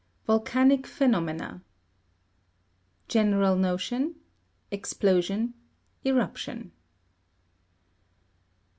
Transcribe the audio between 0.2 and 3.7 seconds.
VOLCANIC PHENOMENA. 10. General